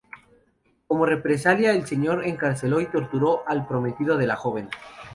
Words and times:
Como 0.87 1.05
represalia, 1.05 1.73
el 1.73 1.85
Señor 1.85 2.25
encarceló 2.25 2.81
y 2.81 2.87
torturó 2.87 3.47
al 3.47 3.67
prometido 3.67 4.17
de 4.17 4.25
la 4.25 4.35
joven. 4.35 4.67